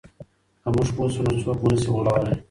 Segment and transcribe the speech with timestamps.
[0.63, 2.33] که موږ پوه سو نو څوک مو نه سي غولولای.